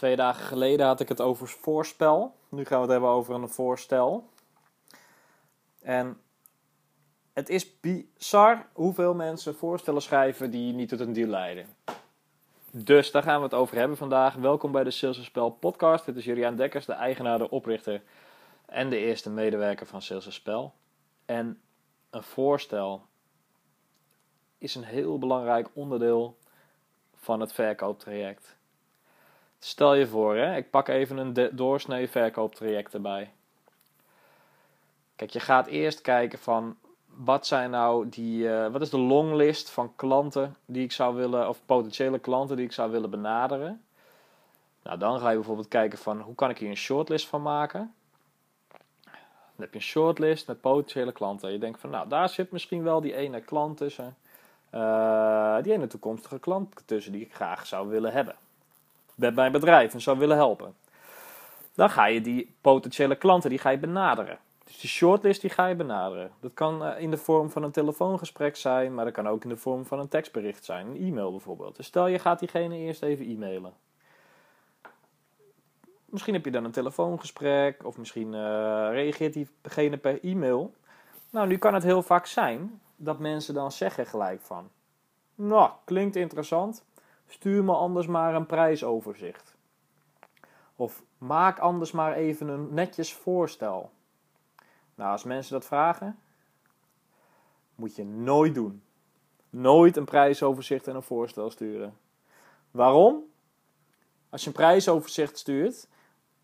[0.00, 2.34] Twee dagen geleden had ik het over voorspel.
[2.48, 4.28] Nu gaan we het hebben over een voorstel.
[5.82, 6.20] En
[7.32, 11.66] het is bizar hoeveel mensen voorstellen schrijven die niet tot een deal leiden.
[12.70, 14.34] Dus daar gaan we het over hebben vandaag.
[14.34, 16.04] Welkom bij de Sales Spel podcast.
[16.04, 18.02] Dit is Juriaan Dekkers, de eigenaar, de oprichter
[18.66, 20.74] en de eerste medewerker van Sales Spel.
[21.24, 21.60] En
[22.10, 23.06] een voorstel
[24.58, 26.38] is een heel belangrijk onderdeel
[27.14, 28.58] van het verkooptraject.
[29.62, 33.32] Stel je voor, hè, ik pak even een doorsnee verkooptraject erbij.
[35.16, 39.70] Kijk, je gaat eerst kijken van wat zijn nou die, uh, wat is de longlist
[39.70, 43.84] van klanten die ik zou willen, of potentiële klanten die ik zou willen benaderen.
[44.82, 47.94] Nou, dan ga je bijvoorbeeld kijken van hoe kan ik hier een shortlist van maken.
[49.10, 51.52] Dan heb je een shortlist met potentiële klanten.
[51.52, 54.16] Je denkt van nou, daar zit misschien wel die ene klant tussen.
[54.74, 58.36] Uh, die ene toekomstige klant tussen die ik graag zou willen hebben
[59.20, 60.74] met mijn bedrijf en zou willen helpen.
[61.74, 64.38] Dan ga je die potentiële klanten die ga je benaderen.
[64.64, 66.30] Dus die shortlist die ga je benaderen.
[66.40, 69.48] Dat kan eh, in de vorm van een telefoongesprek zijn, maar dat kan ook in
[69.48, 71.76] de vorm van een tekstbericht zijn, een e-mail bijvoorbeeld.
[71.76, 73.72] Dus stel je gaat diegene eerst even e-mailen.
[76.04, 80.74] Misschien heb je dan een telefoongesprek of misschien uh, reageert diegene per e-mail.
[81.30, 84.70] Nou, nu kan het heel vaak zijn dat mensen dan zeggen gelijk van,
[85.34, 86.84] nou, klinkt interessant,
[87.30, 89.56] Stuur me anders maar een prijsoverzicht.
[90.76, 93.90] Of maak anders maar even een netjes voorstel.
[94.94, 96.18] Nou, als mensen dat vragen,
[97.74, 98.82] moet je nooit doen.
[99.50, 101.96] Nooit een prijsoverzicht en een voorstel sturen.
[102.70, 103.24] Waarom?
[104.28, 105.88] Als je een prijsoverzicht stuurt,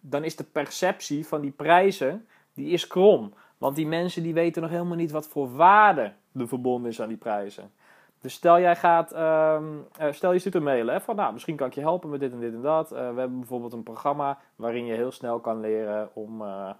[0.00, 3.34] dan is de perceptie van die prijzen die is krom.
[3.58, 7.08] Want die mensen die weten nog helemaal niet wat voor waarde er verbonden is aan
[7.08, 7.72] die prijzen.
[8.20, 9.62] Dus stel jij gaat, uh,
[10.10, 12.32] stel je stuurt een mail hè, van nou, misschien kan ik je helpen met dit
[12.32, 12.92] en dit en dat.
[12.92, 16.70] Uh, we hebben bijvoorbeeld een programma waarin je heel snel kan leren om, uh,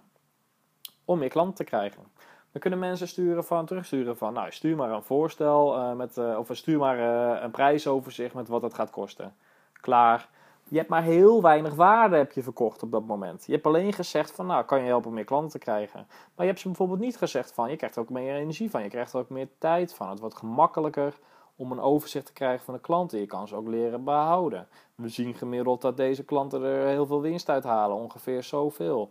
[1.05, 2.03] om meer klanten te krijgen.
[2.51, 6.77] Dan kunnen mensen sturen van, terugsturen van, nou stuur maar een voorstel met, of stuur
[6.77, 6.99] maar
[7.43, 9.35] een prijsoverzicht met wat het gaat kosten.
[9.73, 10.29] Klaar.
[10.71, 13.45] Je hebt maar heel weinig waarde heb je verkocht op dat moment.
[13.45, 16.07] Je hebt alleen gezegd van, nou, kan je helpen om meer klanten te krijgen.
[16.07, 18.83] Maar je hebt ze bijvoorbeeld niet gezegd van, je krijgt er ook meer energie van.
[18.83, 20.09] Je krijgt er ook meer tijd van.
[20.09, 21.19] Het wordt gemakkelijker
[21.55, 23.19] om een overzicht te krijgen van de klanten.
[23.19, 24.67] Je kan ze ook leren behouden.
[24.95, 27.97] We zien gemiddeld dat deze klanten er heel veel winst uit halen.
[27.97, 29.09] Ongeveer zoveel.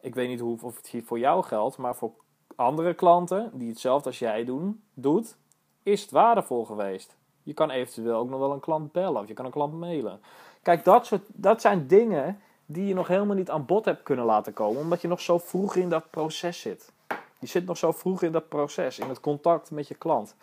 [0.00, 2.12] Ik weet niet hoe, of het hier voor jou geldt, maar voor
[2.56, 5.36] andere klanten die hetzelfde als jij doen, doet,
[5.82, 7.16] is het waardevol geweest.
[7.42, 10.20] Je kan eventueel ook nog wel een klant bellen of je kan een klant mailen.
[10.62, 14.24] Kijk, dat, soort, dat zijn dingen die je nog helemaal niet aan bod hebt kunnen
[14.24, 16.92] laten komen, omdat je nog zo vroeg in dat proces zit.
[17.38, 20.34] Je zit nog zo vroeg in dat proces, in het contact met je klant.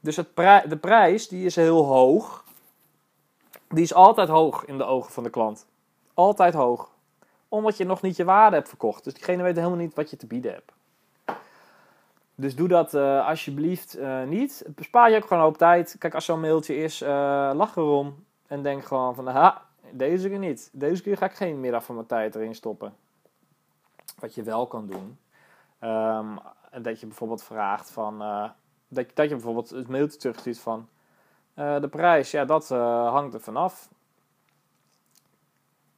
[0.00, 0.36] Dus het
[0.68, 2.44] de prijs die is heel hoog.
[3.68, 5.66] Die is altijd hoog in de ogen van de klant.
[6.14, 6.90] Altijd hoog.
[7.48, 9.04] Omdat je nog niet je waarde hebt verkocht.
[9.04, 10.72] Dus diegene weet helemaal niet wat je te bieden hebt.
[12.34, 14.64] Dus doe dat uh, alsjeblieft uh, niet.
[14.68, 15.96] Bespaart je ook gewoon een hoop tijd.
[15.98, 17.08] Kijk, als zo'n mailtje is, uh,
[17.54, 18.24] lach erom.
[18.46, 20.70] En denk gewoon van, ha, deze keer niet.
[20.72, 22.94] Deze keer ga ik geen middag van mijn tijd erin stoppen.
[24.18, 25.18] Wat je wel kan doen.
[25.90, 26.38] Um,
[26.82, 28.18] dat je bijvoorbeeld vraagt van,
[28.88, 30.88] dat, dat je bijvoorbeeld het mailtje terugstuurt van,
[31.54, 33.88] de prijs, ja, dat hangt er vanaf.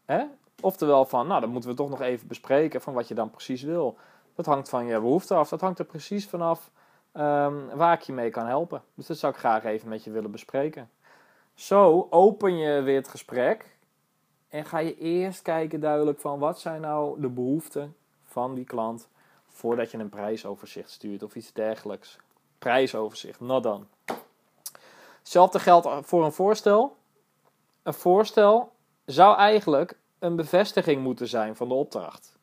[0.04, 0.24] Hè?
[0.60, 3.62] Oftewel van, nou, dan moeten we toch nog even bespreken van wat je dan precies
[3.62, 3.98] wil.
[4.36, 5.48] Dat hangt van je behoefte af.
[5.48, 6.70] Dat hangt er precies vanaf
[7.12, 8.82] um, waar ik je mee kan helpen.
[8.94, 10.90] Dus dat zou ik graag even met je willen bespreken.
[11.54, 13.76] Zo open je weer het gesprek
[14.48, 19.08] en ga je eerst kijken duidelijk van wat zijn nou de behoeften van die klant
[19.48, 22.18] voordat je een prijsoverzicht stuurt of iets dergelijks.
[22.58, 23.86] Prijsoverzicht, not dan.
[25.18, 26.96] Hetzelfde geldt voor een voorstel.
[27.82, 28.72] Een voorstel
[29.04, 32.36] zou eigenlijk een bevestiging moeten zijn van de opdracht.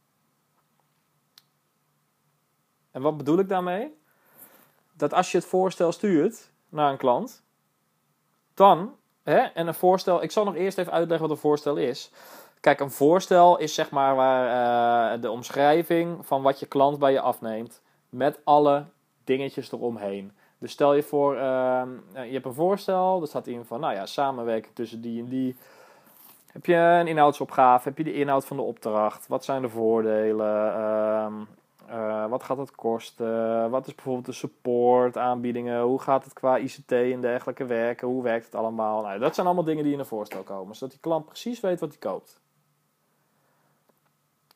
[2.93, 3.93] En wat bedoel ik daarmee?
[4.93, 7.43] Dat als je het voorstel stuurt naar een klant,
[8.53, 9.37] dan Hè?
[9.37, 12.11] En een voorstel, ik zal nog eerst even uitleggen wat een voorstel is.
[12.59, 17.12] Kijk, een voorstel is zeg maar waar, uh, de omschrijving van wat je klant bij
[17.12, 17.81] je afneemt.
[18.09, 18.85] Met alle
[19.23, 20.31] dingetjes eromheen.
[20.57, 21.81] Dus stel je voor, uh,
[22.13, 25.56] je hebt een voorstel, er staat in van, nou ja, samenwerking tussen die en die.
[26.51, 27.88] Heb je een inhoudsopgave?
[27.88, 29.27] Heb je de inhoud van de opdracht?
[29.27, 30.68] Wat zijn de voordelen?
[30.68, 31.25] Uh,
[32.23, 33.69] uh, wat gaat het kosten?
[33.69, 35.81] Wat is bijvoorbeeld de support, aanbiedingen?
[35.81, 38.07] Hoe gaat het qua ICT en dergelijke werken?
[38.07, 39.01] Hoe werkt het allemaal?
[39.01, 41.79] Nou, dat zijn allemaal dingen die in een voorstel komen, zodat die klant precies weet
[41.79, 42.41] wat hij koopt.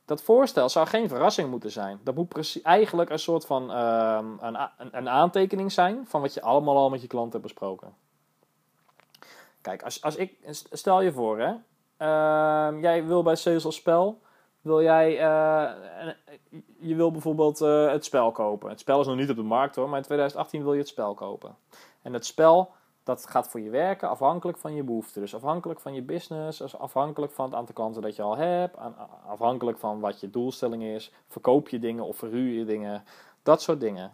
[0.05, 1.99] Dat voorstel zou geen verrassing moeten zijn.
[2.03, 4.57] Dat moet eigenlijk een soort van uh, een,
[4.91, 7.93] een aantekening zijn van wat je allemaal al met je klant hebt besproken.
[9.61, 10.37] Kijk, als, als ik,
[10.71, 11.53] stel je voor, hè,
[11.97, 14.21] Ehm, jij wil bij Sales spel,
[14.67, 15.71] wil jij, eh,
[16.79, 18.69] je wil bijvoorbeeld eh, het spel kopen.
[18.69, 20.87] Het spel is nog niet op de markt hoor, maar in 2018 wil je het
[20.87, 21.55] spel kopen.
[22.01, 22.71] En het spel,
[23.03, 25.21] dat gaat voor je werken afhankelijk van je behoeften.
[25.21, 28.77] Dus afhankelijk van je business, afhankelijk van het aantal klanten dat je al hebt,
[29.27, 31.11] afhankelijk van wat je doelstelling is.
[31.27, 33.03] Verkoop je dingen of verhuur je dingen,
[33.43, 34.13] dat soort dingen.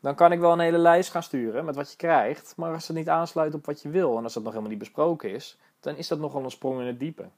[0.00, 2.88] Dan kan ik wel een hele lijst gaan sturen met wat je krijgt, maar als
[2.88, 5.58] het niet aansluit op wat je wil en als dat nog helemaal niet besproken is,
[5.80, 7.28] dan is dat nogal een sprong in het diepe.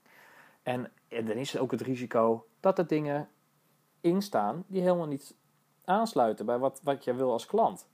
[0.62, 3.28] En, en dan is ook het risico dat er dingen
[4.00, 5.34] in staan die helemaal niet
[5.84, 7.86] aansluiten bij wat, wat je wil als klant.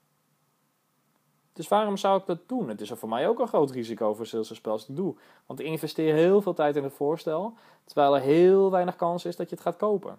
[1.52, 2.68] Dus waarom zou ik dat doen?
[2.68, 5.14] Het is voor mij ook een groot risico voor sales spel als ik doe.
[5.46, 7.54] Want ik investeer heel veel tijd in het voorstel,
[7.84, 10.18] terwijl er heel weinig kans is dat je het gaat kopen.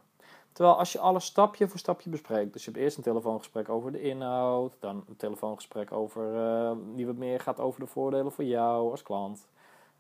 [0.52, 3.92] Terwijl als je alles stapje voor stapje bespreekt, dus je hebt eerst een telefoongesprek over
[3.92, 8.44] de inhoud, dan een telefoongesprek over uh, die wat meer gaat over de voordelen voor
[8.44, 9.48] jou als klant,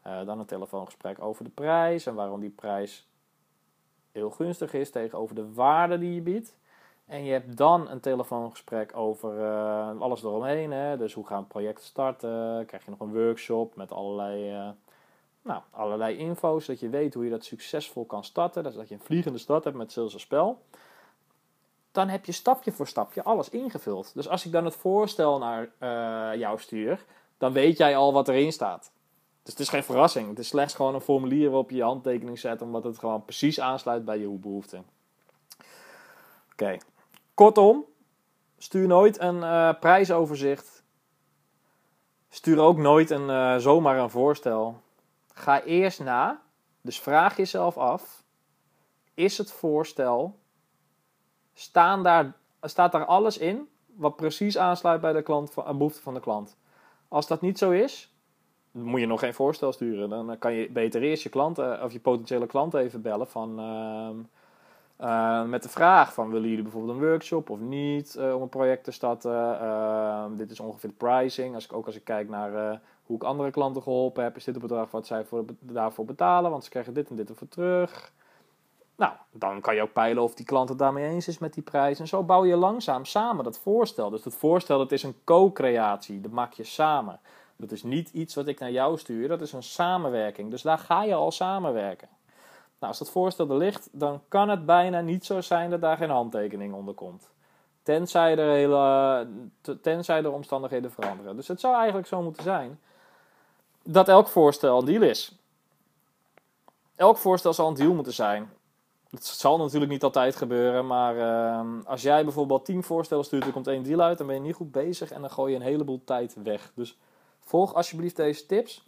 [0.07, 3.07] uh, dan een telefoongesprek over de prijs en waarom die prijs
[4.12, 6.56] heel gunstig is tegenover de waarde die je biedt.
[7.06, 10.71] En je hebt dan een telefoongesprek over uh, alles eromheen.
[10.71, 10.98] Hè?
[10.98, 12.65] Dus hoe gaan het project starten?
[12.65, 14.69] Krijg je nog een workshop met allerlei, uh,
[15.42, 18.63] nou, allerlei info, zodat je weet hoe je dat succesvol kan starten.
[18.63, 20.62] Dus dat je een vliegende start hebt met Sales Spel.
[21.92, 24.13] Dan heb je stapje voor stapje alles ingevuld.
[24.13, 25.69] Dus als ik dan het voorstel naar
[26.38, 27.06] jou stuur,
[27.38, 28.92] dan weet jij al wat erin staat.
[29.48, 30.30] Dus het is geen verrassing.
[30.30, 33.60] Het is slechts gewoon een formulier waarop je je handtekening zet, omdat het gewoon precies
[33.60, 34.86] aansluit bij je behoeften.
[36.52, 36.78] Oké,
[37.34, 37.86] kortom,
[38.58, 40.84] stuur nooit een uh, prijsoverzicht.
[42.30, 44.82] Stuur ook nooit een, uh, zomaar een voorstel.
[45.34, 46.42] Ga eerst na,
[46.82, 48.24] dus vraag jezelf af:
[49.14, 50.40] is het voorstel,
[51.54, 56.20] staan daar, staat daar alles in wat precies aansluit bij de klant, behoefte van de
[56.20, 56.58] klant?
[57.08, 58.12] Als dat niet zo is,
[58.77, 60.09] moet je nog geen voorstel sturen.
[60.09, 63.59] Dan kan je beter eerst je klanten of je potentiële klanten even bellen van,
[65.01, 68.50] uh, met de vraag van willen jullie bijvoorbeeld een workshop of niet uh, om een
[68.50, 69.59] project te starten.
[69.59, 71.56] Ehm, dit is ongeveer de pricing.
[71.56, 74.44] Als ik, ook als ik kijk naar eh, hoe ik andere klanten geholpen heb, is
[74.44, 77.47] dit het bedrag wat zij voor, daarvoor betalen, want ze krijgen dit en dit ervoor
[77.47, 78.12] terug.
[78.95, 81.63] Nou, dan kan je ook peilen of die klant het daarmee eens is met die
[81.63, 82.00] prijs.
[82.00, 84.09] En zo bouw je langzaam samen dat voorstel.
[84.09, 87.19] Dus dat voorstel dat is een co-creatie, dat maak je samen.
[87.57, 90.51] Dat is niet iets wat ik naar jou stuur, dat is een samenwerking.
[90.51, 92.07] Dus daar ga je al samenwerken.
[92.80, 95.98] Nou, als dat voorstel er ligt, dan kan het bijna niet zo zijn dat daar
[95.98, 97.30] geen handtekening onder komt.
[97.83, 99.27] Tenzij er, hele,
[99.81, 101.36] tenzij er omstandigheden veranderen.
[101.36, 102.80] Dus het zou eigenlijk zo moeten zijn
[103.88, 105.36] dat elk voorstel een deal is.
[106.95, 108.50] Elk voorstel zal een deal moeten zijn.
[109.10, 113.51] Het zal natuurlijk niet altijd gebeuren, maar uh, als jij bijvoorbeeld 10 voorstellen stuurt, er
[113.51, 115.65] komt één deal uit, dan ben je niet goed bezig en dan gooi je een
[115.65, 116.71] heleboel tijd weg.
[116.75, 116.98] Dus
[117.48, 118.86] Volg alsjeblieft deze tips.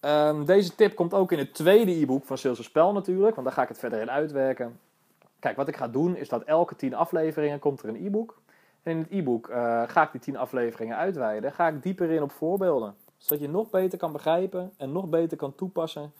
[0.00, 3.56] Um, deze tip komt ook in het tweede e-book van Sales Spel natuurlijk, want daar
[3.56, 4.80] ga ik het verder in uitwerken.
[5.38, 8.40] Kijk, wat ik ga doen is dat elke 10 afleveringen komt er een e-book.
[8.82, 11.52] En in het e-book uh, ga ik die 10 afleveringen uitweiden.
[11.52, 12.94] Ga ik dieper in op voorbeelden.
[13.16, 16.12] Zodat je nog beter kan begrijpen en nog beter kan toepassen.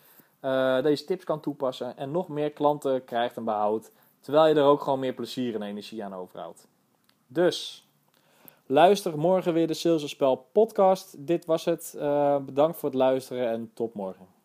[0.44, 3.92] Uh, deze tips kan toepassen en nog meer klanten krijgt en behoudt.
[4.20, 6.66] Terwijl je er ook gewoon meer plezier en energie aan overhoudt.
[7.26, 7.88] Dus,
[8.72, 11.26] Luister morgen weer de Sales Spel podcast.
[11.26, 11.94] Dit was het.
[11.96, 14.39] Uh, bedankt voor het luisteren en tot morgen.